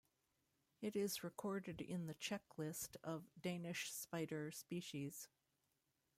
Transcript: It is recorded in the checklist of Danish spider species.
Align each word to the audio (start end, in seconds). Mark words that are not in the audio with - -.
It 0.81 0.95
is 0.95 1.23
recorded 1.23 1.79
in 1.79 2.07
the 2.07 2.15
checklist 2.15 2.95
of 3.03 3.29
Danish 3.39 3.91
spider 3.91 4.49
species. 4.49 5.29